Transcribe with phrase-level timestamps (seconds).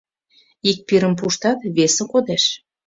[0.69, 2.43] —Ик пирым пуштат— весе кодеш.